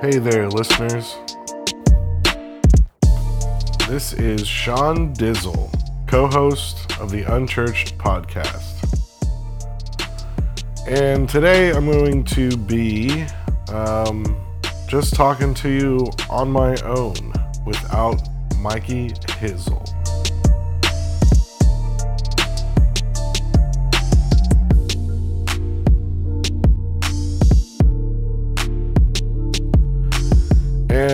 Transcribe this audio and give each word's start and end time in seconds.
Hey 0.00 0.16
there, 0.18 0.48
listeners. 0.48 1.14
This 3.86 4.14
is 4.14 4.48
Sean 4.48 5.12
Dizzle, 5.12 5.70
co 6.06 6.26
host 6.26 6.98
of 6.98 7.10
the 7.10 7.24
Unchurched 7.24 7.98
podcast. 7.98 8.78
And 10.88 11.28
today 11.28 11.72
I'm 11.72 11.84
going 11.84 12.24
to 12.24 12.56
be 12.56 13.26
um, 13.68 14.40
just 14.88 15.12
talking 15.12 15.52
to 15.56 15.68
you 15.68 16.10
on 16.30 16.50
my 16.50 16.76
own 16.76 17.34
without 17.66 18.26
Mikey 18.56 19.10
Hizzle. 19.10 19.86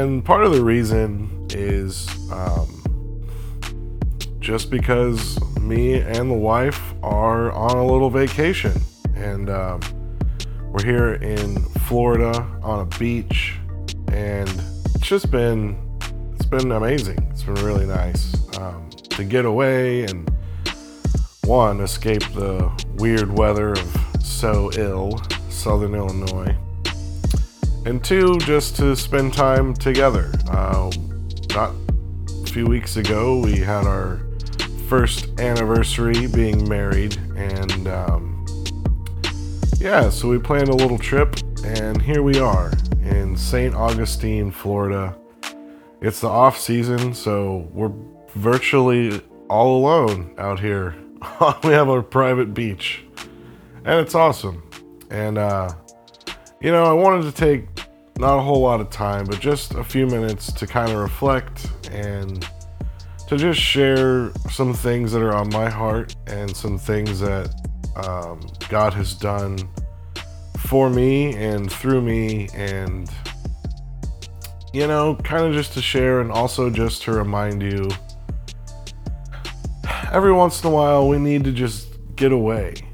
And 0.06 0.24
part 0.24 0.44
of 0.44 0.52
the 0.52 0.62
reason 0.62 1.48
is 1.50 2.08
um, 2.30 3.24
just 4.38 4.70
because 4.70 5.36
me 5.58 5.94
and 5.94 6.30
the 6.30 6.36
wife 6.36 6.80
are 7.02 7.50
on 7.50 7.76
a 7.76 7.84
little 7.84 8.08
vacation. 8.08 8.80
And 9.16 9.50
um, 9.50 9.80
we're 10.70 10.84
here 10.84 11.14
in 11.14 11.56
Florida 11.88 12.40
on 12.62 12.82
a 12.82 12.98
beach. 13.00 13.56
And 14.12 14.48
it's 14.94 15.08
just 15.08 15.32
been, 15.32 15.76
it's 16.34 16.46
been 16.46 16.70
amazing. 16.70 17.18
It's 17.32 17.42
been 17.42 17.56
really 17.64 17.86
nice 17.86 18.32
um, 18.58 18.88
to 19.10 19.24
get 19.24 19.44
away 19.44 20.04
and 20.04 20.30
one, 21.42 21.80
escape 21.80 22.22
the 22.32 22.70
weird 22.94 23.36
weather 23.36 23.72
of 23.72 24.22
so 24.22 24.70
ill, 24.76 25.20
Southern 25.50 25.96
Illinois 25.96 26.56
and 27.86 28.02
two, 28.02 28.36
just 28.40 28.74
to 28.76 28.96
spend 28.96 29.32
time 29.32 29.72
together. 29.72 30.32
Uh, 30.50 30.90
not 31.54 31.70
a 32.42 32.46
few 32.48 32.66
weeks 32.66 32.96
ago, 32.96 33.38
we 33.38 33.58
had 33.58 33.86
our 33.86 34.20
first 34.88 35.38
anniversary 35.38 36.26
being 36.26 36.68
married, 36.68 37.16
and 37.36 37.86
um, 37.86 38.44
yeah, 39.78 40.10
so 40.10 40.28
we 40.28 40.38
planned 40.38 40.68
a 40.68 40.74
little 40.74 40.98
trip, 40.98 41.36
and 41.64 42.02
here 42.02 42.22
we 42.22 42.40
are 42.40 42.72
in 43.02 43.36
St. 43.36 43.72
Augustine, 43.72 44.50
Florida. 44.50 45.16
It's 46.00 46.20
the 46.20 46.28
off 46.28 46.58
season, 46.58 47.14
so 47.14 47.68
we're 47.72 47.92
virtually 48.34 49.22
all 49.48 49.78
alone 49.78 50.34
out 50.38 50.58
here. 50.58 50.96
we 51.62 51.70
have 51.70 51.88
a 51.88 52.02
private 52.02 52.52
beach, 52.52 53.04
and 53.84 54.00
it's 54.00 54.16
awesome. 54.16 54.68
And 55.08 55.38
uh, 55.38 55.72
you 56.60 56.72
know, 56.72 56.84
I 56.84 56.92
wanted 56.92 57.22
to 57.24 57.32
take 57.32 57.66
not 58.18 58.38
a 58.38 58.42
whole 58.42 58.60
lot 58.60 58.80
of 58.80 58.90
time, 58.90 59.26
but 59.26 59.40
just 59.40 59.74
a 59.74 59.84
few 59.84 60.06
minutes 60.06 60.52
to 60.52 60.66
kind 60.66 60.90
of 60.90 60.98
reflect 60.98 61.70
and 61.90 62.48
to 63.28 63.36
just 63.36 63.60
share 63.60 64.32
some 64.50 64.72
things 64.72 65.12
that 65.12 65.20
are 65.20 65.34
on 65.34 65.50
my 65.50 65.68
heart 65.68 66.16
and 66.26 66.56
some 66.56 66.78
things 66.78 67.20
that 67.20 67.54
um, 67.96 68.40
God 68.68 68.94
has 68.94 69.14
done 69.14 69.58
for 70.66 70.88
me 70.88 71.34
and 71.36 71.70
through 71.70 72.00
me, 72.00 72.48
and 72.54 73.10
you 74.72 74.86
know, 74.86 75.16
kind 75.16 75.44
of 75.44 75.52
just 75.52 75.74
to 75.74 75.82
share 75.82 76.20
and 76.20 76.30
also 76.30 76.70
just 76.70 77.02
to 77.02 77.12
remind 77.12 77.62
you 77.62 77.88
every 80.12 80.32
once 80.32 80.62
in 80.62 80.70
a 80.70 80.72
while 80.72 81.08
we 81.08 81.18
need 81.18 81.44
to 81.44 81.52
just 81.52 81.88
get 82.16 82.32
away 82.32 82.85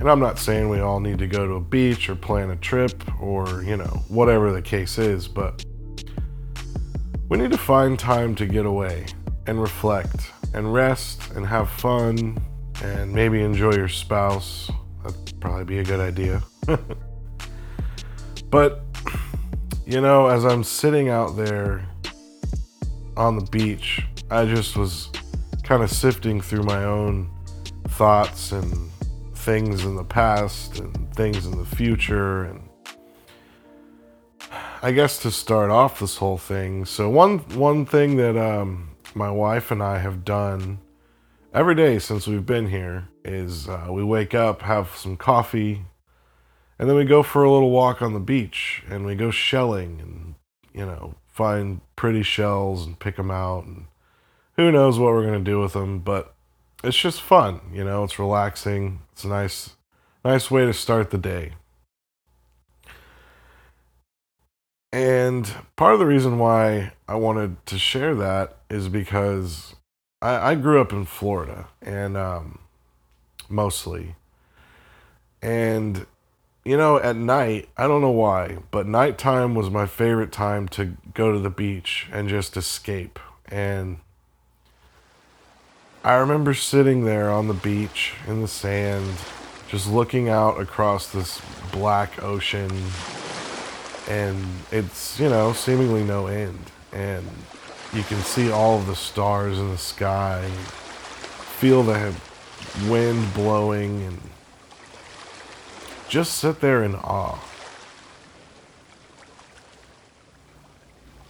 and 0.00 0.08
I'm 0.08 0.18
not 0.18 0.38
saying 0.38 0.70
we 0.70 0.80
all 0.80 0.98
need 0.98 1.18
to 1.18 1.26
go 1.26 1.46
to 1.46 1.54
a 1.56 1.60
beach 1.60 2.08
or 2.08 2.16
plan 2.16 2.50
a 2.50 2.56
trip 2.56 3.04
or, 3.20 3.62
you 3.62 3.76
know, 3.76 4.02
whatever 4.08 4.50
the 4.50 4.62
case 4.62 4.96
is, 4.96 5.28
but 5.28 5.62
we 7.28 7.36
need 7.36 7.52
to 7.52 7.58
find 7.58 7.98
time 7.98 8.34
to 8.36 8.46
get 8.46 8.64
away 8.64 9.04
and 9.46 9.60
reflect 9.60 10.32
and 10.54 10.72
rest 10.72 11.30
and 11.32 11.46
have 11.46 11.68
fun 11.68 12.42
and 12.82 13.12
maybe 13.12 13.42
enjoy 13.42 13.72
your 13.72 13.88
spouse. 13.88 14.70
That'd 15.04 15.38
probably 15.38 15.64
be 15.64 15.80
a 15.80 15.84
good 15.84 16.00
idea. 16.00 16.42
but, 18.50 18.82
you 19.84 20.00
know, 20.00 20.28
as 20.28 20.46
I'm 20.46 20.64
sitting 20.64 21.10
out 21.10 21.36
there 21.36 21.86
on 23.18 23.36
the 23.36 23.44
beach, 23.50 24.06
I 24.30 24.46
just 24.46 24.78
was 24.78 25.10
kind 25.62 25.82
of 25.82 25.90
sifting 25.90 26.40
through 26.40 26.62
my 26.62 26.84
own 26.84 27.30
thoughts 27.88 28.52
and 28.52 28.90
things 29.40 29.84
in 29.84 29.96
the 29.96 30.04
past 30.04 30.78
and 30.78 31.14
things 31.14 31.46
in 31.46 31.56
the 31.56 31.64
future 31.64 32.44
and 32.44 32.68
I 34.82 34.92
guess 34.92 35.20
to 35.22 35.30
start 35.30 35.70
off 35.70 36.00
this 36.00 36.16
whole 36.16 36.38
thing. 36.38 36.84
So 36.86 37.10
one 37.10 37.38
one 37.58 37.84
thing 37.84 38.16
that 38.16 38.36
um, 38.36 38.96
my 39.14 39.30
wife 39.30 39.70
and 39.70 39.82
I 39.82 39.98
have 39.98 40.24
done 40.24 40.78
every 41.52 41.74
day 41.74 41.98
since 41.98 42.26
we've 42.26 42.46
been 42.46 42.68
here 42.68 43.08
is 43.24 43.68
uh, 43.68 43.88
we 43.90 44.02
wake 44.02 44.34
up, 44.34 44.62
have 44.62 44.96
some 44.96 45.16
coffee, 45.16 45.84
and 46.78 46.88
then 46.88 46.96
we 46.96 47.04
go 47.04 47.22
for 47.22 47.44
a 47.44 47.52
little 47.52 47.70
walk 47.70 48.00
on 48.00 48.14
the 48.14 48.20
beach 48.20 48.82
and 48.88 49.04
we 49.04 49.14
go 49.14 49.30
shelling 49.30 50.00
and 50.00 50.34
you 50.72 50.86
know 50.86 51.14
find 51.26 51.80
pretty 51.96 52.22
shells 52.22 52.86
and 52.86 52.98
pick 52.98 53.16
them 53.16 53.30
out 53.30 53.64
and 53.64 53.86
who 54.56 54.72
knows 54.72 54.98
what 54.98 55.12
we're 55.12 55.24
gonna 55.24 55.40
do 55.40 55.60
with 55.60 55.74
them, 55.74 56.00
but 56.00 56.34
it's 56.82 56.96
just 56.96 57.20
fun, 57.20 57.60
you 57.72 57.84
know, 57.84 58.04
it's 58.04 58.18
relaxing. 58.18 59.00
It's 59.20 59.26
a 59.26 59.28
nice 59.28 59.76
nice 60.24 60.50
way 60.50 60.64
to 60.64 60.72
start 60.72 61.10
the 61.10 61.18
day. 61.18 61.52
And 64.94 65.46
part 65.76 65.92
of 65.92 65.98
the 65.98 66.06
reason 66.06 66.38
why 66.38 66.92
I 67.06 67.16
wanted 67.16 67.66
to 67.66 67.78
share 67.78 68.14
that 68.14 68.56
is 68.70 68.88
because 68.88 69.74
I, 70.22 70.52
I 70.52 70.54
grew 70.54 70.80
up 70.80 70.90
in 70.94 71.04
Florida 71.04 71.68
and 71.82 72.16
um, 72.16 72.60
mostly. 73.50 74.14
And, 75.42 76.06
you 76.64 76.78
know, 76.78 76.98
at 76.98 77.16
night, 77.16 77.68
I 77.76 77.86
don't 77.88 78.00
know 78.00 78.10
why, 78.10 78.56
but 78.70 78.86
nighttime 78.86 79.54
was 79.54 79.68
my 79.68 79.84
favorite 79.84 80.32
time 80.32 80.66
to 80.68 80.96
go 81.12 81.30
to 81.30 81.38
the 81.38 81.50
beach 81.50 82.08
and 82.10 82.26
just 82.26 82.56
escape. 82.56 83.18
And 83.44 83.98
I 86.02 86.14
remember 86.14 86.54
sitting 86.54 87.04
there 87.04 87.28
on 87.30 87.46
the 87.46 87.54
beach 87.54 88.14
in 88.26 88.40
the 88.40 88.48
sand, 88.48 89.18
just 89.68 89.86
looking 89.86 90.30
out 90.30 90.58
across 90.58 91.12
this 91.12 91.42
black 91.72 92.22
ocean, 92.22 92.70
and 94.08 94.42
it's, 94.72 95.20
you 95.20 95.28
know, 95.28 95.52
seemingly 95.52 96.02
no 96.02 96.26
end. 96.26 96.58
And 96.94 97.28
you 97.92 98.02
can 98.02 98.16
see 98.22 98.50
all 98.50 98.78
the 98.78 98.96
stars 98.96 99.58
in 99.58 99.70
the 99.70 99.76
sky, 99.76 100.48
feel 101.58 101.82
the 101.82 102.14
wind 102.88 103.34
blowing, 103.34 104.02
and 104.02 104.18
just 106.08 106.38
sit 106.38 106.62
there 106.62 106.82
in 106.82 106.94
awe. 106.94 107.38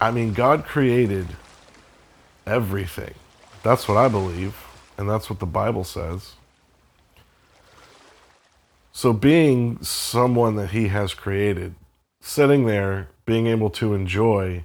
I 0.01 0.13
mean, 0.13 0.33
God 0.33 0.65
created 0.65 1.27
everything 2.47 3.15
that's 3.63 3.87
what 3.89 3.97
I 3.97 4.09
believe, 4.09 4.57
and 4.97 5.09
that's 5.09 5.29
what 5.29 5.39
the 5.39 5.47
Bible 5.47 5.85
says. 5.85 6.35
So, 8.93 9.13
being 9.13 9.83
someone 9.83 10.57
that 10.57 10.71
He 10.71 10.89
has 10.89 11.15
created, 11.15 11.75
sitting 12.21 12.67
there, 12.67 13.09
being 13.25 13.47
able 13.47 13.71
to 13.71 13.95
enjoy 13.95 14.65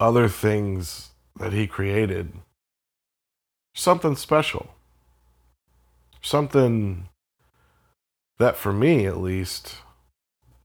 other 0.00 0.28
things 0.28 1.10
that 1.36 1.52
He 1.52 1.66
created, 1.66 2.32
something 3.74 4.16
special. 4.16 4.68
Something 6.22 7.08
that, 8.38 8.56
for 8.56 8.72
me 8.72 9.06
at 9.06 9.18
least, 9.18 9.76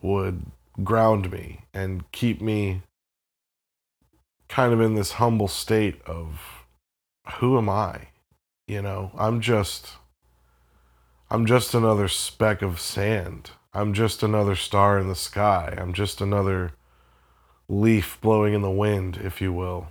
would 0.01 0.43
ground 0.83 1.31
me 1.31 1.61
and 1.73 2.09
keep 2.11 2.41
me 2.41 2.81
kind 4.47 4.73
of 4.73 4.81
in 4.81 4.95
this 4.95 5.13
humble 5.13 5.47
state 5.47 6.01
of 6.05 6.58
who 7.33 7.57
am 7.57 7.69
I? 7.69 8.09
You 8.67 8.81
know, 8.81 9.11
I'm 9.17 9.41
just 9.41 9.93
I'm 11.31 11.45
just 11.45 11.73
another 11.73 12.07
speck 12.07 12.61
of 12.61 12.79
sand. 12.79 13.51
I'm 13.73 13.93
just 13.93 14.23
another 14.23 14.55
star 14.55 14.97
in 14.97 15.07
the 15.07 15.15
sky. 15.15 15.75
I'm 15.77 15.93
just 15.93 16.21
another 16.21 16.71
leaf 17.67 18.19
blowing 18.19 18.53
in 18.53 18.61
the 18.61 18.71
wind, 18.71 19.17
if 19.23 19.41
you 19.41 19.53
will. 19.53 19.89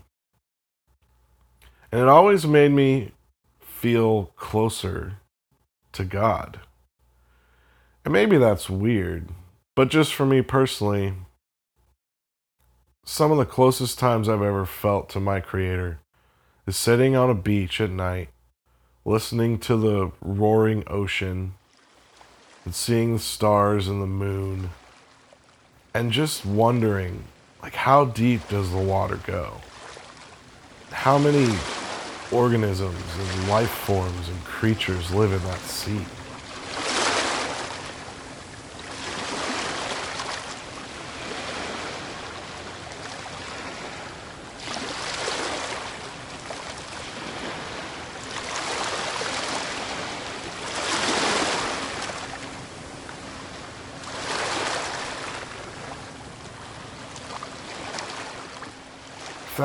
And 1.93 2.01
it 2.01 2.09
always 2.09 2.47
made 2.47 2.73
me 2.73 3.13
feel 3.61 4.33
closer 4.37 5.19
to 5.93 6.05
God. 6.05 6.61
And 8.05 8.13
maybe 8.13 8.37
that's 8.37 8.69
weird, 8.69 9.29
but 9.77 9.89
just 9.89 10.13
for 10.13 10.27
me 10.27 10.43
personally, 10.43 11.15
some 13.05 13.31
of 13.31 13.39
the 13.39 13.47
closest 13.47 13.99
times 13.99 14.29
I've 14.29 14.43
ever 14.43 14.67
felt 14.67 15.09
to 15.11 15.21
my 15.21 15.41
Creator 15.41 16.01
is 16.69 16.77
sitting 16.77 17.17
on 17.17 17.31
a 17.31 17.35
beach 17.35 17.81
at 17.81 17.89
night, 17.89 18.29
listening 19.07 19.59
to 19.59 19.75
the 19.75 20.13
roaring 20.21 20.85
ocean 20.87 21.55
and 22.67 22.75
seeing 22.75 23.15
the 23.15 23.19
stars 23.19 23.89
and 23.89 24.03
the 24.03 24.07
moon, 24.07 24.69
and 25.95 26.13
just 26.13 26.45
wondering 26.45 27.25
Like, 27.63 27.75
how 27.75 28.05
deep 28.05 28.47
does 28.49 28.71
the 28.71 28.77
water 28.79 29.19
go? 29.27 29.55
How 30.91 31.17
many 31.17 31.57
organisms 32.31 33.03
and 33.19 33.49
life 33.49 33.71
forms 33.71 34.29
and 34.29 34.45
creatures 34.45 35.11
live 35.11 35.33
in 35.33 35.43
that 35.45 35.61
sea? 35.61 36.05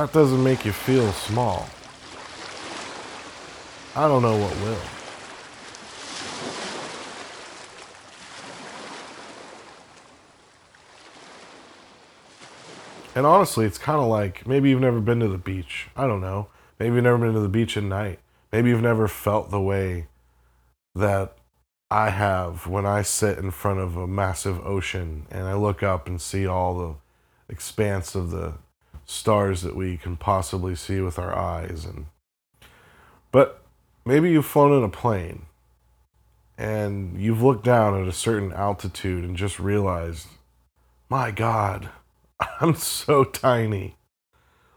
That 0.03 0.11
doesn't 0.11 0.43
make 0.43 0.65
you 0.65 0.73
feel 0.73 1.09
small, 1.13 1.65
I 3.95 4.05
don't 4.09 4.21
know 4.21 4.37
what 4.37 4.53
will. 4.59 4.81
And 13.15 13.25
honestly, 13.25 13.65
it's 13.65 13.77
kind 13.77 14.01
of 14.01 14.07
like 14.07 14.45
maybe 14.45 14.69
you've 14.69 14.81
never 14.81 14.99
been 14.99 15.21
to 15.21 15.29
the 15.29 15.37
beach. 15.37 15.87
I 15.95 16.05
don't 16.05 16.19
know. 16.19 16.47
Maybe 16.79 16.95
you've 16.95 17.05
never 17.05 17.19
been 17.19 17.33
to 17.35 17.39
the 17.39 17.47
beach 17.47 17.77
at 17.77 17.83
night. 17.83 18.19
Maybe 18.51 18.71
you've 18.71 18.81
never 18.81 19.07
felt 19.07 19.51
the 19.51 19.61
way 19.61 20.07
that 20.95 21.37
I 21.89 22.09
have 22.09 22.67
when 22.67 22.85
I 22.85 23.03
sit 23.03 23.37
in 23.37 23.51
front 23.51 23.79
of 23.79 23.95
a 23.95 24.05
massive 24.05 24.59
ocean 24.65 25.27
and 25.31 25.47
I 25.47 25.53
look 25.53 25.81
up 25.81 26.07
and 26.07 26.19
see 26.19 26.45
all 26.45 26.77
the 26.77 26.95
expanse 27.53 28.15
of 28.15 28.31
the 28.31 28.55
stars 29.05 29.61
that 29.61 29.75
we 29.75 29.97
can 29.97 30.15
possibly 30.15 30.75
see 30.75 30.99
with 30.99 31.19
our 31.19 31.35
eyes 31.37 31.85
and 31.85 32.05
but 33.31 33.63
maybe 34.05 34.31
you've 34.31 34.45
flown 34.45 34.71
in 34.77 34.83
a 34.83 34.89
plane 34.89 35.45
and 36.57 37.19
you've 37.19 37.41
looked 37.41 37.65
down 37.65 37.99
at 37.99 38.07
a 38.07 38.13
certain 38.13 38.53
altitude 38.53 39.23
and 39.23 39.35
just 39.35 39.59
realized 39.59 40.27
my 41.09 41.31
god 41.31 41.89
i'm 42.61 42.75
so 42.75 43.23
tiny. 43.23 43.95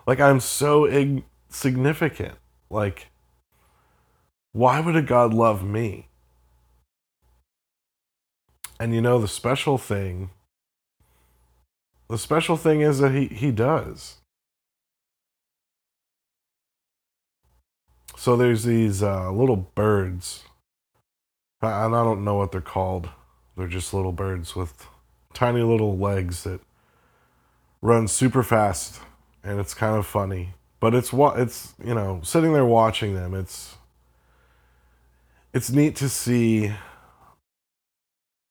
Like 0.07 0.21
i'm 0.21 0.41
so 0.41 0.87
insignificant. 0.87 2.35
Like 2.71 3.09
why 4.53 4.81
would 4.81 4.97
a 4.97 5.03
god 5.03 5.35
love 5.35 5.63
me? 5.63 6.09
And 8.81 8.95
you 8.95 9.01
know 9.01 9.19
the 9.19 9.29
special 9.29 9.79
thing 9.79 10.31
the 12.09 12.19
special 12.19 12.57
thing 12.57 12.81
is 12.81 12.99
that 12.99 13.13
he, 13.13 13.27
he 13.27 13.51
does. 13.51 14.17
So 18.17 18.37
there's 18.37 18.65
these 18.65 19.03
uh, 19.03 19.31
little 19.31 19.57
birds. 19.75 20.45
And 21.63 21.95
I 21.95 22.05
don't 22.05 22.25
know 22.25 22.37
what 22.37 22.53
they're 22.53 22.61
called. 22.61 23.09
They're 23.57 23.67
just 23.67 23.95
little 23.95 24.13
birds 24.13 24.55
with 24.55 24.87
tiny 25.33 25.63
little 25.63 25.97
legs 25.97 26.45
that 26.45 26.61
run 27.83 28.09
super 28.09 28.43
fast. 28.43 29.01
And 29.43 29.61
it's 29.61 29.75
kind 29.75 29.97
of 29.97 30.07
funny. 30.07 30.55
But 30.81 30.95
it's 30.95 31.13
what 31.13 31.39
it's, 31.39 31.75
you 31.83 31.95
know, 31.95 32.21
sitting 32.23 32.53
there 32.53 32.67
watching 32.67 33.15
them, 33.15 33.35
it's 33.35 33.77
it's 35.55 35.71
neat 35.71 35.97
to 35.97 36.09
see 36.09 36.73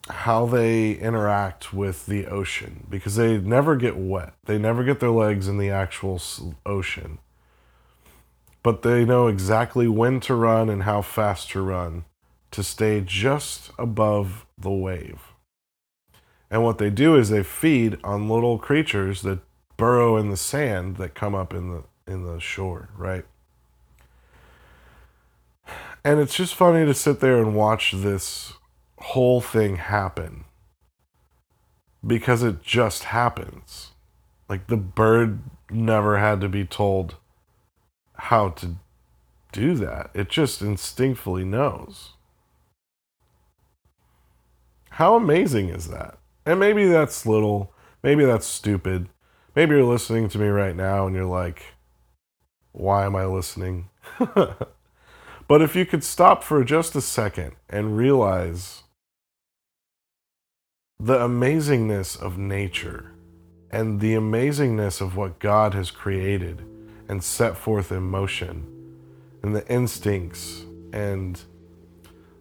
how 0.10 0.46
they 0.46 0.92
interact 0.92 1.74
with 1.74 2.06
the 2.06 2.28
ocean 2.28 2.86
because 2.90 3.16
they 3.16 3.38
never 3.38 3.76
get 3.76 3.98
wet. 3.98 4.34
They 4.46 4.58
never 4.58 4.84
get 4.84 5.00
their 5.00 5.10
legs 5.10 5.48
in 5.48 5.58
the 5.58 5.72
actual 5.72 6.22
ocean. 6.66 7.20
But 8.62 8.82
they 8.82 9.06
know 9.06 9.28
exactly 9.28 9.88
when 9.88 10.20
to 10.22 10.36
run 10.36 10.70
and 10.70 10.84
how 10.84 11.02
fast 11.02 11.50
to 11.52 11.62
run 11.62 12.06
to 12.52 12.64
stay 12.64 13.02
just 13.02 13.72
above 13.78 14.46
the 14.58 14.72
wave. 14.72 15.22
And 16.50 16.64
what 16.64 16.78
they 16.78 16.90
do 16.90 17.16
is 17.16 17.30
they 17.30 17.44
feed 17.44 17.98
on 18.04 18.30
little 18.30 18.58
creatures 18.58 19.24
that 19.24 19.40
burrow 19.78 20.18
in 20.18 20.30
the 20.30 20.38
sand 20.38 20.98
that 20.98 21.16
come 21.16 21.36
up 21.36 21.54
in 21.54 21.70
the 21.70 21.84
in 22.08 22.24
the 22.24 22.40
shore, 22.40 22.90
right? 22.96 23.26
And 26.04 26.20
it's 26.20 26.36
just 26.36 26.54
funny 26.54 26.86
to 26.86 26.94
sit 26.94 27.20
there 27.20 27.42
and 27.42 27.56
watch 27.56 27.92
this 27.92 28.54
whole 29.06 29.40
thing 29.40 29.76
happen 29.76 30.46
because 32.06 32.42
it 32.42 32.64
just 32.64 33.04
happens. 33.06 33.92
Like 34.50 34.68
the 34.68 34.78
bird 34.78 35.40
never 35.70 36.18
had 36.18 36.42
to 36.42 36.50
be 36.50 36.66
told 36.66 37.16
how 38.16 38.50
to 38.50 38.76
do 39.52 39.76
that, 39.76 40.10
it 40.14 40.30
just 40.30 40.62
instinctively 40.62 41.46
knows. 41.46 42.14
How 44.92 45.16
amazing 45.16 45.70
is 45.70 45.88
that? 45.90 46.18
And 46.46 46.60
maybe 46.60 46.86
that's 46.86 47.26
little, 47.26 47.74
maybe 48.02 48.26
that's 48.26 48.48
stupid. 48.48 49.10
Maybe 49.56 49.76
you're 49.76 49.84
listening 49.84 50.30
to 50.30 50.40
me 50.40 50.48
right 50.48 50.76
now 50.76 51.06
and 51.06 51.16
you're 51.16 51.26
like, 51.26 51.62
why 52.72 53.06
am 53.06 53.16
I 53.16 53.26
listening? 53.26 53.90
but 54.18 55.62
if 55.62 55.76
you 55.76 55.86
could 55.86 56.04
stop 56.04 56.44
for 56.44 56.64
just 56.64 56.96
a 56.96 57.02
second 57.02 57.54
and 57.70 57.98
realize 57.98 58.84
the 61.00 61.18
amazingness 61.18 62.20
of 62.20 62.38
nature 62.38 63.12
and 63.70 64.00
the 64.00 64.14
amazingness 64.14 65.02
of 65.02 65.18
what 65.18 65.40
God 65.40 65.74
has 65.74 65.92
created 65.92 66.66
and 67.10 67.22
set 67.22 67.58
forth 67.58 67.92
in 67.92 68.04
motion, 68.04 68.66
and 69.44 69.56
the 69.56 69.68
instincts 69.68 70.64
and 70.94 71.42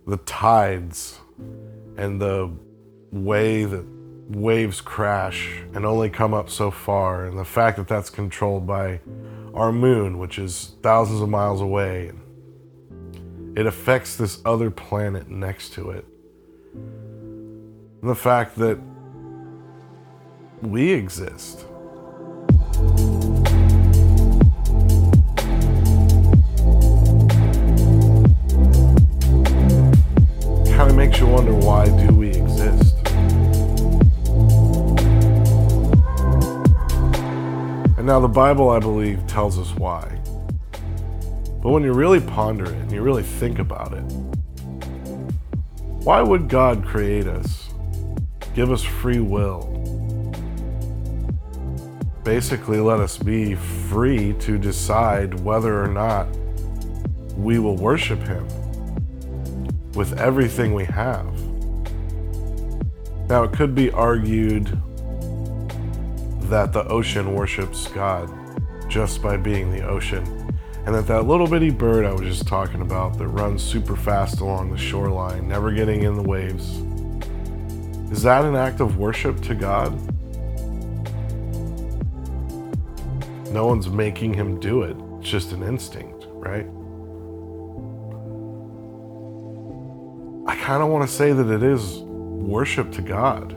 the 0.06 0.18
tides 0.18 1.18
and 1.96 2.20
the 2.20 2.50
way 3.10 3.64
that 3.64 3.84
waves 4.28 4.80
crash 4.80 5.60
and 5.74 5.84
only 5.84 6.08
come 6.08 6.32
up 6.32 6.48
so 6.48 6.70
far, 6.70 7.26
and 7.26 7.36
the 7.36 7.44
fact 7.44 7.76
that 7.76 7.88
that's 7.88 8.08
controlled 8.08 8.66
by 8.66 9.00
our 9.52 9.72
moon, 9.72 10.18
which 10.18 10.38
is 10.38 10.76
thousands 10.82 11.20
of 11.20 11.28
miles 11.28 11.60
away. 11.60 12.12
It 13.56 13.66
affects 13.66 14.16
this 14.16 14.40
other 14.44 14.70
planet 14.70 15.28
next 15.28 15.72
to 15.74 15.90
it 15.90 16.06
the 18.04 18.14
fact 18.14 18.56
that 18.56 18.78
we 20.60 20.92
exist. 20.92 21.64
Kind 30.68 30.90
of 30.90 30.96
makes 30.96 31.18
you 31.18 31.26
wonder 31.26 31.54
why 31.54 31.86
do 32.06 32.14
we 32.14 32.28
exist? 32.28 32.94
And 37.96 38.06
now 38.06 38.20
the 38.20 38.28
Bible, 38.28 38.68
I 38.68 38.80
believe, 38.80 39.26
tells 39.26 39.58
us 39.58 39.74
why. 39.76 40.20
But 41.62 41.70
when 41.70 41.82
you 41.82 41.94
really 41.94 42.20
ponder 42.20 42.66
it 42.66 42.74
and 42.74 42.92
you 42.92 43.00
really 43.00 43.22
think 43.22 43.58
about 43.58 43.94
it, 43.94 44.02
why 46.04 46.20
would 46.20 46.50
God 46.50 46.84
create 46.84 47.26
us? 47.26 47.73
Give 48.54 48.70
us 48.70 48.82
free 48.82 49.20
will. 49.20 49.70
Basically, 52.22 52.78
let 52.78 53.00
us 53.00 53.18
be 53.18 53.54
free 53.54 54.32
to 54.34 54.56
decide 54.56 55.34
whether 55.40 55.82
or 55.82 55.88
not 55.88 56.28
we 57.36 57.58
will 57.58 57.76
worship 57.76 58.20
Him 58.20 58.46
with 59.92 60.18
everything 60.18 60.72
we 60.72 60.84
have. 60.84 61.26
Now, 63.28 63.42
it 63.42 63.52
could 63.52 63.74
be 63.74 63.90
argued 63.90 64.66
that 66.48 66.72
the 66.72 66.86
ocean 66.88 67.34
worships 67.34 67.88
God 67.88 68.30
just 68.88 69.20
by 69.22 69.36
being 69.36 69.70
the 69.70 69.82
ocean, 69.86 70.24
and 70.86 70.94
that 70.94 71.06
that 71.08 71.26
little 71.26 71.46
bitty 71.46 71.70
bird 71.70 72.04
I 72.04 72.12
was 72.12 72.22
just 72.22 72.46
talking 72.46 72.80
about 72.82 73.18
that 73.18 73.28
runs 73.28 73.62
super 73.62 73.96
fast 73.96 74.40
along 74.40 74.70
the 74.70 74.78
shoreline, 74.78 75.48
never 75.48 75.72
getting 75.72 76.02
in 76.02 76.14
the 76.14 76.22
waves, 76.22 76.82
is 78.14 78.22
that 78.22 78.44
an 78.44 78.54
act 78.54 78.78
of 78.78 78.96
worship 78.96 79.40
to 79.40 79.56
God? 79.56 79.92
No 83.50 83.66
one's 83.66 83.88
making 83.88 84.34
him 84.34 84.60
do 84.60 84.82
it. 84.82 84.96
It's 85.18 85.28
just 85.28 85.50
an 85.50 85.64
instinct, 85.64 86.24
right? 86.28 86.64
I 90.46 90.54
kind 90.62 90.80
of 90.80 90.90
want 90.90 91.08
to 91.08 91.12
say 91.12 91.32
that 91.32 91.50
it 91.50 91.64
is 91.64 91.98
worship 91.98 92.92
to 92.92 93.02
God. 93.02 93.50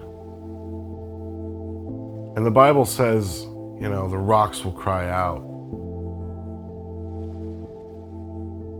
And 2.36 2.44
the 2.44 2.50
Bible 2.50 2.86
says, 2.86 3.44
you 3.44 3.90
know, 3.90 4.10
the 4.10 4.18
rocks 4.18 4.66
will 4.66 4.72
cry 4.72 5.08
out. 5.08 5.44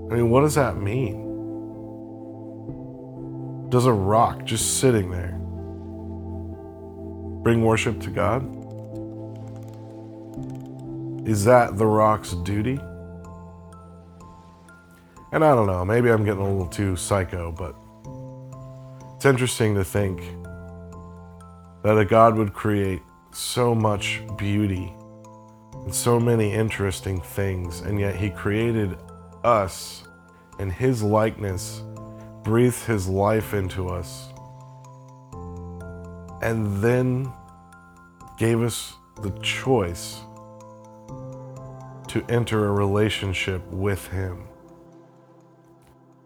I 0.10 0.16
mean, 0.16 0.32
what 0.32 0.42
does 0.42 0.56
that 0.56 0.78
mean? 0.78 1.24
Does 3.70 3.86
a 3.86 3.94
rock 3.94 4.44
just 4.44 4.80
sitting 4.80 5.12
there 5.12 5.37
bring 7.48 7.64
worship 7.64 7.98
to 8.02 8.10
God? 8.10 8.44
is 11.26 11.46
that 11.46 11.78
the 11.78 11.86
rock's 11.86 12.34
duty? 12.44 12.78
And 15.32 15.46
I 15.46 15.56
don't 15.56 15.68
know, 15.68 15.86
maybe 15.86 16.10
I'm 16.10 16.26
getting 16.26 16.42
a 16.42 16.50
little 16.50 16.68
too 16.68 16.98
psycho, 16.98 17.54
but 17.54 17.74
it's 19.16 19.24
interesting 19.24 19.76
to 19.76 19.86
think 19.86 20.20
that 21.84 21.98
a 21.98 22.04
God 22.04 22.36
would 22.36 22.54
create 22.54 23.02
so 23.32 23.74
much 23.74 24.22
beauty 24.38 24.94
and 25.86 25.96
so 25.96 26.20
many 26.20 26.54
interesting 26.54 27.22
things, 27.22 27.80
and 27.80 27.98
yet 27.98 28.18
He 28.18 28.30
created 28.30 28.98
us 29.46 30.04
in 30.60 30.70
His 30.70 31.02
likeness, 31.02 31.82
breathed 32.44 32.84
His 32.84 33.08
life 33.08 33.54
into 33.54 33.88
us, 33.88 34.34
and 36.42 36.82
then 36.82 37.32
gave 38.38 38.62
us 38.62 38.94
the 39.22 39.32
choice 39.42 40.22
to 42.08 42.24
enter 42.30 42.68
a 42.68 42.72
relationship 42.72 43.66
with 43.68 44.08
Him. 44.08 44.48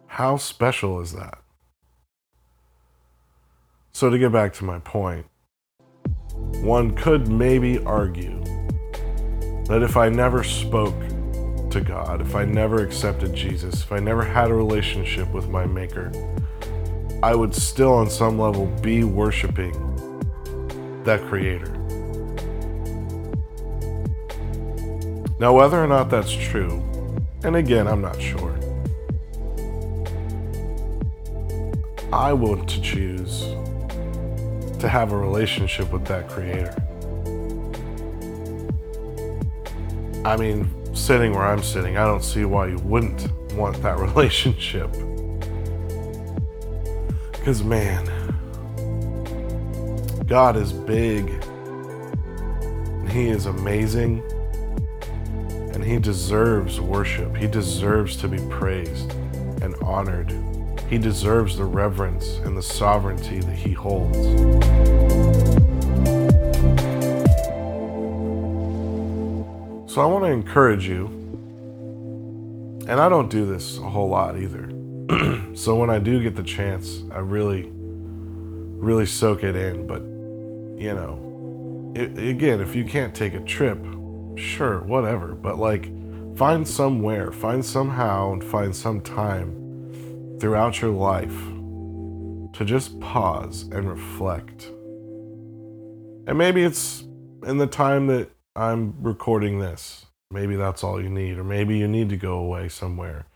How 0.07 0.37
special 0.37 0.99
is 0.99 1.13
that? 1.13 1.39
So, 3.93 4.09
to 4.09 4.17
get 4.17 4.31
back 4.31 4.53
to 4.53 4.65
my 4.65 4.79
point, 4.79 5.25
one 6.61 6.95
could 6.95 7.27
maybe 7.27 7.79
argue 7.79 8.43
that 9.65 9.81
if 9.83 9.97
I 9.97 10.09
never 10.09 10.43
spoke 10.43 10.95
to 11.71 11.81
God, 11.81 12.21
if 12.21 12.35
I 12.35 12.45
never 12.45 12.83
accepted 12.83 13.33
Jesus, 13.33 13.83
if 13.83 13.91
I 13.91 13.99
never 13.99 14.23
had 14.23 14.51
a 14.51 14.53
relationship 14.53 15.31
with 15.33 15.49
my 15.49 15.65
Maker, 15.65 16.11
I 17.23 17.35
would 17.35 17.55
still, 17.55 17.93
on 17.93 18.09
some 18.09 18.39
level, 18.39 18.65
be 18.81 19.03
worshiping 19.03 19.90
that 21.05 21.21
Creator. 21.27 21.71
Now, 25.39 25.53
whether 25.53 25.83
or 25.83 25.87
not 25.87 26.09
that's 26.09 26.31
true, 26.31 26.83
and 27.43 27.55
again, 27.55 27.87
I'm 27.87 28.01
not 28.01 28.21
sure, 28.21 28.55
I 32.13 32.33
want 32.33 32.69
to 32.69 32.81
choose 32.81 33.41
to 34.79 34.89
have 34.89 35.11
a 35.11 35.17
relationship 35.17 35.91
with 35.91 36.05
that 36.05 36.27
Creator. 36.27 36.75
I 40.25 40.37
mean, 40.37 40.69
sitting 40.93 41.33
where 41.33 41.45
I'm 41.45 41.63
sitting, 41.63 41.97
I 41.97 42.05
don't 42.05 42.23
see 42.23 42.45
why 42.45 42.67
you 42.67 42.77
wouldn't 42.79 43.31
want 43.53 43.81
that 43.81 43.97
relationship. 44.15 44.91
Because, 47.31 47.63
man, 47.63 48.10
God 50.31 50.55
is 50.55 50.71
big, 50.71 51.27
He 53.09 53.27
is 53.27 53.47
amazing, 53.47 54.23
and 55.73 55.83
He 55.83 55.99
deserves 55.99 56.79
worship. 56.79 57.35
He 57.35 57.47
deserves 57.47 58.15
to 58.15 58.29
be 58.29 58.37
praised 58.47 59.11
and 59.61 59.75
honored. 59.83 60.33
He 60.89 60.97
deserves 60.97 61.57
the 61.57 61.65
reverence 61.65 62.37
and 62.45 62.55
the 62.55 62.61
sovereignty 62.61 63.41
that 63.41 63.57
He 63.57 63.73
holds. 63.73 64.15
So 69.93 69.99
I 70.01 70.05
want 70.05 70.23
to 70.23 70.31
encourage 70.31 70.87
you, 70.87 71.07
and 72.87 73.01
I 73.01 73.09
don't 73.09 73.29
do 73.29 73.45
this 73.45 73.79
a 73.79 73.81
whole 73.81 74.07
lot 74.07 74.37
either. 74.37 74.69
so 75.55 75.75
when 75.75 75.89
I 75.89 75.99
do 75.99 76.23
get 76.23 76.37
the 76.37 76.43
chance, 76.43 77.03
I 77.11 77.19
really, 77.19 77.69
really 77.73 79.05
soak 79.05 79.43
it 79.43 79.57
in. 79.57 79.85
But, 79.87 80.10
you 80.81 80.93
know, 80.95 81.93
it, 81.95 82.17
again, 82.17 82.59
if 82.59 82.75
you 82.75 82.83
can't 82.83 83.13
take 83.13 83.35
a 83.35 83.39
trip, 83.41 83.77
sure, 84.35 84.81
whatever. 84.81 85.35
But 85.35 85.59
like, 85.59 85.91
find 86.35 86.67
somewhere, 86.67 87.31
find 87.31 87.63
somehow, 87.63 88.33
and 88.33 88.43
find 88.43 88.75
some 88.75 88.99
time 89.01 90.37
throughout 90.39 90.81
your 90.81 90.91
life 90.91 91.37
to 92.53 92.65
just 92.65 92.99
pause 92.99 93.63
and 93.71 93.87
reflect. 93.87 94.71
And 96.27 96.37
maybe 96.37 96.63
it's 96.63 97.03
in 97.45 97.57
the 97.57 97.67
time 97.67 98.07
that 98.07 98.31
I'm 98.55 98.95
recording 99.01 99.59
this. 99.59 100.07
Maybe 100.31 100.55
that's 100.55 100.83
all 100.83 101.01
you 101.01 101.09
need. 101.09 101.37
Or 101.37 101.43
maybe 101.43 101.77
you 101.77 101.87
need 101.87 102.09
to 102.09 102.17
go 102.17 102.37
away 102.37 102.69
somewhere. 102.69 103.27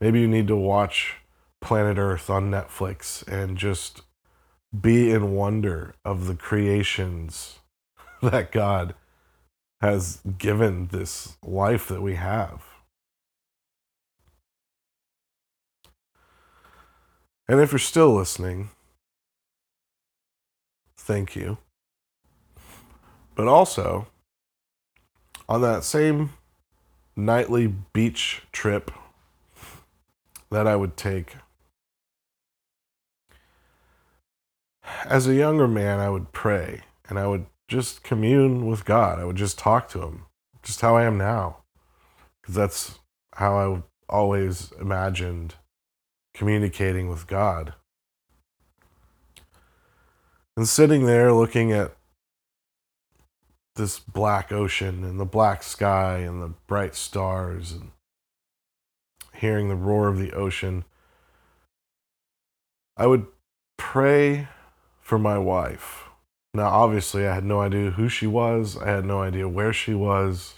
Maybe 0.00 0.20
you 0.20 0.28
need 0.28 0.48
to 0.48 0.56
watch 0.56 1.16
Planet 1.60 1.98
Earth 1.98 2.30
on 2.30 2.50
Netflix 2.50 3.26
and 3.26 3.58
just 3.58 4.02
be 4.80 5.10
in 5.10 5.32
wonder 5.32 5.94
of 6.04 6.26
the 6.26 6.34
creations 6.34 7.58
that 8.22 8.52
God 8.52 8.94
has 9.80 10.20
given 10.38 10.88
this 10.88 11.36
life 11.42 11.88
that 11.88 12.02
we 12.02 12.14
have. 12.14 12.64
And 17.46 17.60
if 17.60 17.72
you're 17.72 17.78
still 17.78 18.14
listening, 18.14 18.70
thank 20.96 21.36
you. 21.36 21.58
But 23.34 23.48
also, 23.48 24.06
on 25.48 25.60
that 25.60 25.84
same 25.84 26.30
nightly 27.16 27.66
beach 27.66 28.42
trip 28.52 28.90
that 30.50 30.66
I 30.66 30.76
would 30.76 30.96
take, 30.96 31.36
as 35.04 35.26
a 35.26 35.34
younger 35.34 35.68
man, 35.68 36.00
I 36.00 36.10
would 36.10 36.32
pray 36.32 36.82
and 37.08 37.18
I 37.18 37.26
would 37.26 37.46
just 37.68 38.02
commune 38.02 38.66
with 38.66 38.84
God. 38.84 39.18
I 39.18 39.24
would 39.24 39.36
just 39.36 39.58
talk 39.58 39.88
to 39.90 40.02
Him, 40.02 40.24
just 40.62 40.80
how 40.80 40.96
I 40.96 41.04
am 41.04 41.18
now. 41.18 41.58
Because 42.40 42.54
that's 42.54 42.98
how 43.34 43.56
I 43.56 43.82
always 44.08 44.72
imagined 44.80 45.54
communicating 46.34 47.08
with 47.08 47.26
God. 47.26 47.74
And 50.56 50.68
sitting 50.68 51.06
there 51.06 51.32
looking 51.32 51.72
at 51.72 51.96
this 53.76 53.98
black 53.98 54.52
ocean 54.52 55.02
and 55.02 55.18
the 55.18 55.24
black 55.24 55.62
sky 55.62 56.18
and 56.18 56.40
the 56.40 56.52
bright 56.66 56.94
stars 56.94 57.72
and 57.72 57.90
hearing 59.32 59.68
the 59.68 59.74
roar 59.74 60.06
of 60.08 60.18
the 60.18 60.32
ocean, 60.32 60.84
I 62.96 63.06
would 63.06 63.26
pray 63.76 64.48
for 65.04 65.18
my 65.18 65.36
wife. 65.36 66.04
Now, 66.54 66.68
obviously, 66.68 67.28
I 67.28 67.34
had 67.34 67.44
no 67.44 67.60
idea 67.60 67.90
who 67.90 68.08
she 68.08 68.26
was, 68.26 68.78
I 68.78 68.88
had 68.88 69.04
no 69.04 69.22
idea 69.22 69.46
where 69.46 69.72
she 69.72 69.92
was. 69.92 70.54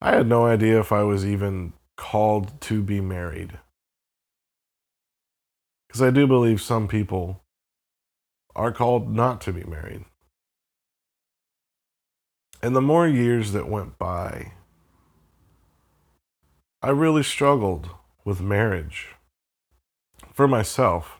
I 0.00 0.14
had 0.14 0.28
no 0.28 0.46
idea 0.46 0.78
if 0.78 0.92
I 0.92 1.02
was 1.02 1.26
even 1.26 1.72
called 1.96 2.60
to 2.62 2.80
be 2.80 3.00
married. 3.00 3.58
Because 5.88 6.00
I 6.00 6.10
do 6.10 6.26
believe 6.26 6.62
some 6.62 6.86
people 6.86 7.42
are 8.54 8.72
called 8.72 9.14
not 9.14 9.40
to 9.42 9.52
be 9.52 9.64
married. 9.64 10.04
And 12.62 12.76
the 12.76 12.80
more 12.80 13.08
years 13.08 13.52
that 13.52 13.68
went 13.68 13.98
by, 13.98 14.52
I 16.82 16.90
really 16.90 17.24
struggled 17.24 17.90
with 18.24 18.40
marriage 18.40 19.08
for 20.32 20.46
myself 20.46 21.19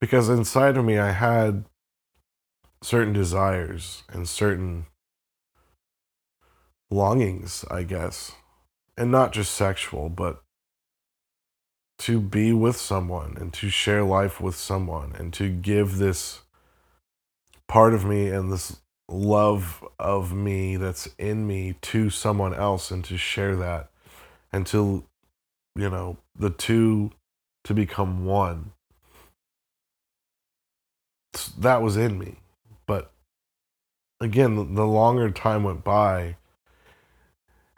because 0.00 0.28
inside 0.28 0.76
of 0.76 0.84
me 0.84 0.98
I 0.98 1.12
had 1.12 1.64
certain 2.82 3.12
desires 3.12 4.02
and 4.08 4.28
certain 4.28 4.86
longings, 6.90 7.64
I 7.70 7.82
guess, 7.82 8.32
and 8.96 9.10
not 9.10 9.32
just 9.32 9.54
sexual, 9.54 10.08
but 10.08 10.42
to 11.98 12.20
be 12.20 12.52
with 12.52 12.76
someone 12.76 13.36
and 13.40 13.52
to 13.54 13.70
share 13.70 14.04
life 14.04 14.40
with 14.40 14.54
someone 14.54 15.14
and 15.16 15.32
to 15.32 15.48
give 15.48 15.96
this 15.96 16.42
part 17.68 17.94
of 17.94 18.04
me 18.04 18.28
and 18.28 18.52
this 18.52 18.80
love 19.08 19.84
of 19.98 20.32
me 20.32 20.76
that's 20.76 21.08
in 21.18 21.46
me 21.46 21.76
to 21.80 22.10
someone 22.10 22.52
else 22.52 22.90
and 22.90 23.04
to 23.04 23.16
share 23.16 23.56
that 23.56 23.88
and 24.52 24.66
to 24.66 25.04
you 25.74 25.88
know 25.88 26.16
the 26.38 26.50
two 26.50 27.10
to 27.64 27.72
become 27.72 28.24
one 28.24 28.72
that 31.58 31.82
was 31.82 31.96
in 31.96 32.18
me. 32.18 32.36
But 32.86 33.12
again 34.20 34.74
the 34.74 34.86
longer 34.86 35.30
time 35.30 35.62
went 35.64 35.84
by 35.84 36.36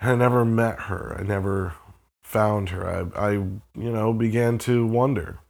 and 0.00 0.10
i 0.10 0.14
never 0.14 0.44
met 0.44 0.82
her. 0.82 1.16
I 1.18 1.22
never 1.22 1.74
found 2.22 2.68
her. 2.70 3.10
I, 3.16 3.28
I 3.28 3.30
you 3.32 3.60
know 3.74 4.12
began 4.12 4.58
to 4.58 4.86
wonder. 4.86 5.40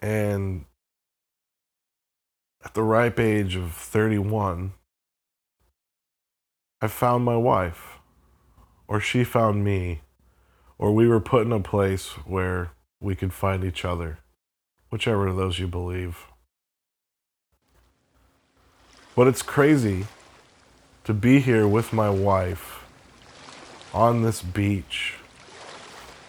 And 0.00 0.66
at 2.64 2.74
the 2.74 2.82
ripe 2.82 3.18
age 3.18 3.56
of 3.56 3.72
31, 3.72 4.74
I 6.80 6.86
found 6.86 7.24
my 7.24 7.36
wife, 7.36 7.98
or 8.86 9.00
she 9.00 9.24
found 9.24 9.64
me, 9.64 10.02
or 10.76 10.92
we 10.92 11.08
were 11.08 11.20
put 11.20 11.46
in 11.46 11.52
a 11.52 11.60
place 11.60 12.10
where 12.26 12.70
we 13.00 13.16
could 13.16 13.32
find 13.32 13.64
each 13.64 13.84
other, 13.84 14.18
whichever 14.90 15.26
of 15.26 15.36
those 15.36 15.58
you 15.58 15.66
believe. 15.66 16.24
But 19.14 19.26
it's 19.26 19.42
crazy 19.42 20.06
to 21.04 21.12
be 21.12 21.40
here 21.40 21.66
with 21.66 21.92
my 21.92 22.08
wife 22.08 22.84
on 23.92 24.22
this 24.22 24.42
beach, 24.42 25.14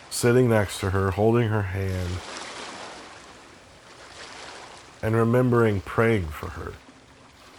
sitting 0.10 0.50
next 0.50 0.80
to 0.80 0.90
her, 0.90 1.12
holding 1.12 1.50
her 1.50 1.62
hand, 1.62 2.10
and 5.02 5.16
remembering 5.16 5.82
praying 5.82 6.26
for 6.28 6.50
her, 6.50 6.74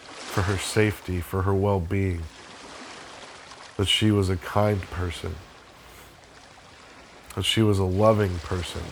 for 0.03 0.43
her 0.43 0.59
safety, 0.59 1.21
for 1.21 1.43
her 1.43 1.55
well 1.55 1.81
being, 1.81 2.23
that 3.77 3.87
she 3.87 4.11
was 4.11 4.29
a 4.29 4.37
kind 4.37 4.81
person, 4.91 5.37
that 7.35 7.45
she 7.45 7.63
was 7.63 7.79
a 7.79 7.85
loving 7.85 8.39
person, 8.41 8.83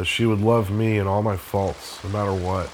that 0.00 0.06
she 0.06 0.24
would 0.24 0.40
love 0.40 0.70
me 0.70 0.96
and 0.96 1.06
all 1.06 1.22
my 1.22 1.36
faults, 1.36 2.02
no 2.02 2.08
matter 2.08 2.32
what, 2.32 2.70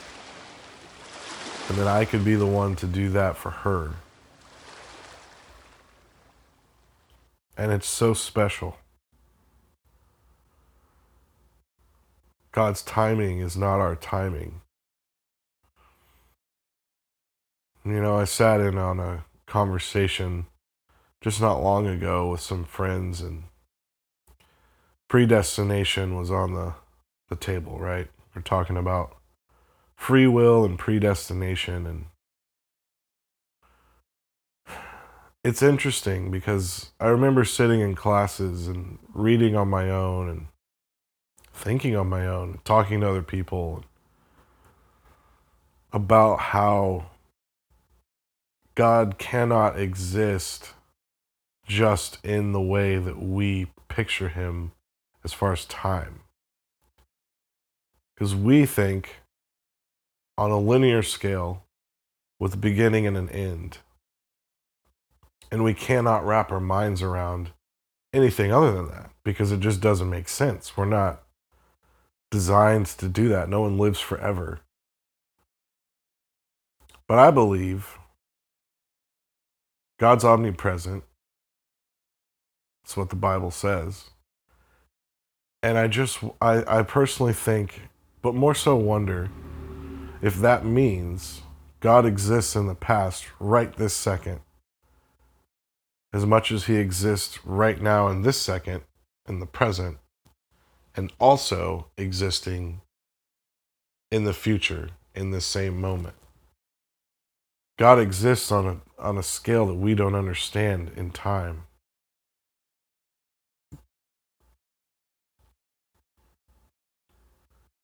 and 1.69 1.77
that 1.77 1.89
I 1.89 2.05
could 2.05 2.25
be 2.25 2.37
the 2.37 2.47
one 2.47 2.77
to 2.77 2.87
do 2.87 3.09
that 3.09 3.37
for 3.37 3.51
her. 3.51 3.95
And 7.57 7.73
it's 7.73 7.89
so 7.89 8.15
special. 8.15 8.77
God's 12.53 12.83
timing 12.83 13.41
is 13.41 13.57
not 13.57 13.81
our 13.81 13.97
timing. 13.97 14.61
You 17.85 18.01
know, 18.01 18.19
I 18.19 18.25
sat 18.25 18.61
in 18.61 18.79
on 18.79 19.01
a 19.01 19.25
conversation 19.47 20.47
just 21.21 21.41
not 21.41 21.61
long 21.61 21.89
ago 21.89 22.31
with 22.31 22.41
some 22.41 22.63
friends, 22.63 23.21
and 23.21 23.43
predestination 25.09 26.17
was 26.17 26.31
on 26.31 26.55
the, 26.55 26.75
the 27.29 27.37
table, 27.37 27.79
right? 27.79 28.09
We're 28.35 28.43
talking 28.43 28.77
about 28.77 29.17
free 29.97 30.27
will 30.27 30.65
and 30.65 30.79
predestination, 30.79 31.87
and 31.87 32.05
it's 35.43 35.63
interesting 35.63 36.31
because 36.31 36.91
I 36.99 37.07
remember 37.07 37.45
sitting 37.45 37.81
in 37.81 37.95
classes 37.95 38.67
and 38.69 38.99
reading 39.15 39.55
on 39.55 39.69
my 39.69 39.89
own 39.91 40.29
and 40.29 40.47
thinking 41.53 41.97
on 41.97 42.09
my 42.09 42.27
own, 42.27 42.61
talking 42.65 43.01
to 43.01 43.09
other 43.09 43.23
people 43.23 43.85
about 45.93 46.41
how 46.41 47.07
God 48.75 49.17
cannot 49.19 49.79
exist 49.79 50.75
just 51.67 52.19
in 52.25 52.53
the 52.53 52.61
way 52.61 52.99
that 52.99 53.19
we 53.19 53.69
picture 53.89 54.29
him 54.29 54.73
as 55.25 55.33
far 55.33 55.53
as 55.53 55.65
time. 55.65 56.21
Because 58.17 58.35
we 58.35 58.67
think 58.67 59.17
on 60.39 60.51
a 60.51 60.59
linear 60.59 61.03
scale 61.03 61.65
with 62.41 62.55
a 62.55 62.59
beginning 62.59 63.07
and 63.07 63.17
an 63.17 63.29
end 63.29 63.79
and 65.51 65.63
we 65.63 65.75
cannot 65.75 66.27
wrap 66.27 66.51
our 66.51 66.61
minds 66.61 67.03
around 67.03 67.51
anything 68.13 68.53
other 68.53 68.73
than 68.73 68.89
that 68.89 69.11
because 69.25 69.53
it 69.53 69.61
just 69.61 69.81
doesn't 69.81 70.11
make 70.11 70.29
sense. 70.29 70.77
We're 70.77 70.87
not 70.87 71.23
designed 72.31 72.87
to 72.87 73.09
do 73.09 73.29
that. 73.29 73.49
No 73.49 73.63
one 73.63 73.79
lives 73.79 74.01
forever. 74.01 74.61
But 77.07 77.19
I 77.19 77.31
believe 77.31 77.99
God's 79.99 80.25
omnipresent. 80.25 81.05
That's 82.83 82.97
what 82.97 83.11
the 83.11 83.17
Bible 83.17 83.51
says. 83.51 84.11
And 85.63 85.79
I 85.79 85.87
just, 85.87 86.19
I, 86.41 86.79
I 86.79 86.83
personally 86.83 87.33
think, 87.33 87.83
but 88.23 88.35
more 88.35 88.55
so 88.55 88.77
wonder 88.77 89.31
if 90.23 90.37
that 90.37 90.65
means 90.65 91.43
God 91.81 92.05
exists 92.07 92.57
in 92.57 92.67
the 92.67 92.75
past 92.75 93.27
right 93.39 93.75
this 93.77 93.95
second 93.95 94.41
as 96.13 96.25
much 96.25 96.51
as 96.51 96.65
he 96.65 96.77
exists 96.77 97.45
right 97.45 97.81
now 97.81 98.09
in 98.09 98.23
this 98.23 98.41
second, 98.41 98.83
in 99.29 99.39
the 99.39 99.47
present, 99.47 99.99
and 100.95 101.13
also 101.19 101.89
existing 101.99 102.81
in 104.11 104.25
the 104.25 104.33
future 104.33 104.89
in 105.15 105.31
the 105.31 105.43
same 105.43 105.79
moment. 105.79 106.15
God 107.79 107.99
exists 107.99 108.51
on 108.51 108.67
a, 108.67 109.03
on 109.03 109.19
a 109.19 109.23
scale 109.23 109.67
that 109.67 109.75
we 109.75 109.95
don't 109.95 110.15
understand 110.15 110.91
in 110.97 111.11
time. 111.11 111.65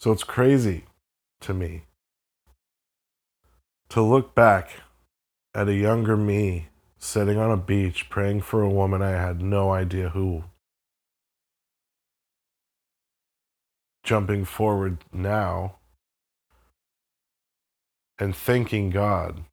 So 0.02 0.10
it's 0.10 0.24
crazy 0.24 0.86
to 1.42 1.54
me 1.54 1.84
to 3.88 4.02
look 4.02 4.34
back 4.34 4.80
at 5.54 5.68
a 5.68 5.74
younger 5.74 6.16
me 6.16 6.70
sitting 6.98 7.38
on 7.38 7.52
a 7.52 7.56
beach 7.56 8.10
praying 8.10 8.40
for 8.40 8.62
a 8.62 8.68
woman 8.68 9.00
I 9.00 9.12
had 9.12 9.40
no 9.40 9.70
idea 9.70 10.08
who. 10.08 10.42
Jumping 14.02 14.44
forward 14.44 14.98
now 15.12 15.76
and 18.18 18.34
thanking 18.34 18.90
God 18.90 19.44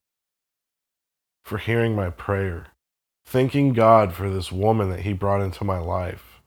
for 1.46 1.60
hearing 1.60 1.96
my 1.96 2.10
prayer, 2.10 2.70
thanking 3.24 3.74
God 3.74 4.14
for 4.14 4.32
this 4.32 4.52
woman 4.52 4.90
that 4.90 5.02
He 5.02 5.14
brought 5.14 5.44
into 5.44 5.64
my 5.64 5.78
life. 5.78 6.39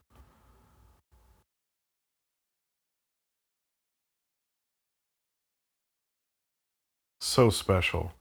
So 7.33 7.49
special. 7.49 8.13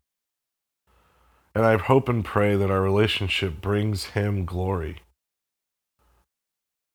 And 1.53 1.65
I 1.65 1.75
hope 1.75 2.07
and 2.07 2.23
pray 2.23 2.55
that 2.55 2.71
our 2.71 2.81
relationship 2.81 3.59
brings 3.59 4.05
him 4.15 4.45
glory. 4.45 5.01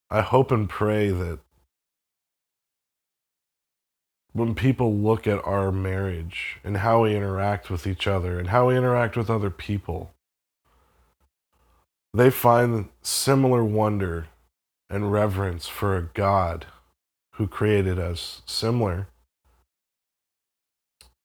I 0.08 0.22
hope 0.22 0.50
and 0.50 0.66
pray 0.66 1.10
that 1.10 1.40
when 4.32 4.54
people 4.54 4.94
look 4.96 5.26
at 5.26 5.44
our 5.44 5.70
marriage 5.70 6.58
and 6.64 6.78
how 6.78 7.02
we 7.02 7.14
interact 7.14 7.68
with 7.68 7.86
each 7.86 8.06
other 8.06 8.38
and 8.40 8.48
how 8.48 8.68
we 8.68 8.78
interact 8.78 9.18
with 9.18 9.28
other 9.28 9.50
people, 9.50 10.14
they 12.14 12.30
find 12.30 12.88
similar 13.02 13.62
wonder 13.62 14.28
and 14.88 15.12
reverence 15.12 15.68
for 15.68 15.98
a 15.98 16.08
God 16.14 16.64
who 17.32 17.46
created 17.46 17.98
us, 17.98 18.40
similar 18.46 19.08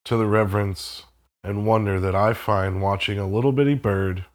to 0.05 0.17
the 0.17 0.25
reverence 0.25 1.03
and 1.43 1.65
wonder 1.65 1.99
that 1.99 2.15
I 2.15 2.33
find 2.33 2.81
watching 2.81 3.17
a 3.17 3.27
little 3.27 3.51
bitty 3.51 3.75
bird 3.75 4.25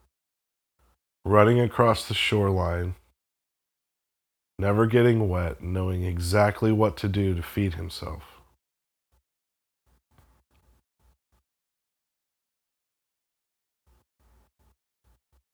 running 1.25 1.61
across 1.61 2.07
the 2.07 2.15
shoreline, 2.15 2.95
never 4.59 4.87
getting 4.87 5.29
wet, 5.29 5.61
knowing 5.61 6.05
exactly 6.05 6.73
what 6.73 6.97
to 6.99 7.09
do 7.09 7.35
to 7.35 7.43
feed 7.43 7.75
himself. 7.75 8.23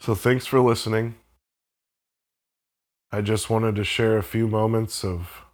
So, 0.01 0.15
thanks 0.17 0.47
for 0.47 0.59
listening. 0.61 1.15
I 3.13 3.21
just 3.21 3.49
wanted 3.49 3.77
to 3.77 3.85
share 3.85 4.19
a 4.19 4.23
few 4.23 4.49
moments 4.49 5.05
of 5.05 5.45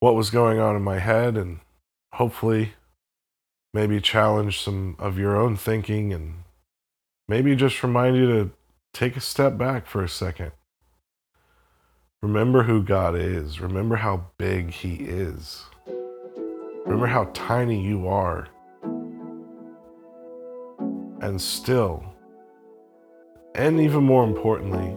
what 0.00 0.14
was 0.14 0.28
going 0.28 0.58
on 0.58 0.76
in 0.76 0.82
my 0.82 0.98
head 0.98 1.36
and 1.36 1.60
hopefully 2.12 2.74
maybe 3.74 4.00
challenge 4.00 4.60
some 4.60 4.96
of 4.98 5.18
your 5.18 5.36
own 5.36 5.56
thinking 5.56 6.12
and 6.12 6.44
maybe 7.28 7.56
just 7.56 7.82
remind 7.82 8.16
you 8.16 8.26
to 8.26 8.50
take 8.92 9.16
a 9.16 9.20
step 9.20 9.56
back 9.56 9.86
for 9.86 10.02
a 10.02 10.08
second. 10.08 10.52
Remember 12.20 12.62
who 12.62 12.82
God 12.82 13.16
is. 13.16 13.60
Remember 13.60 13.96
how 13.96 14.26
big 14.38 14.70
He 14.70 14.94
is. 14.94 15.64
Remember 16.84 17.06
how 17.06 17.30
tiny 17.32 17.82
you 17.82 18.06
are. 18.06 18.48
And 21.20 21.40
still, 21.40 22.04
and 23.54 23.80
even 23.80 24.04
more 24.04 24.24
importantly, 24.24 24.96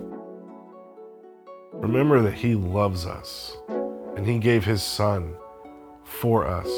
remember 1.73 2.21
that 2.21 2.33
He 2.33 2.55
loves 2.55 3.05
us 3.05 3.55
and 4.15 4.27
He 4.27 4.37
gave 4.37 4.65
His 4.65 4.83
Son 4.83 5.35
for 6.03 6.45
us 6.45 6.69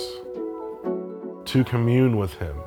to 1.48 1.64
commune 1.64 2.18
with 2.18 2.34
Him. 2.34 2.58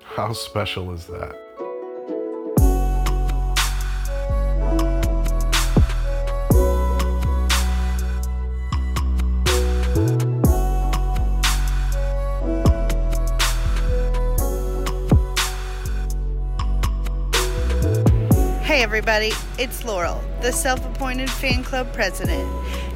How 0.00 0.32
special 0.32 0.92
is 0.92 1.06
that? 1.06 1.34
Hey 18.62 18.84
everybody, 18.84 19.32
it's 19.58 19.84
Laurel, 19.84 20.20
the 20.40 20.52
self 20.52 20.84
appointed 20.86 21.28
fan 21.28 21.64
club 21.64 21.92
president. 21.92 22.48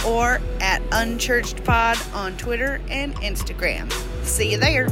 or 0.05 0.41
at 0.59 0.81
Unchurchedpod 0.89 2.13
on 2.13 2.35
Twitter 2.35 2.81
and 2.89 3.15
Instagram. 3.15 3.89
See 4.25 4.51
you 4.51 4.57
there. 4.57 4.89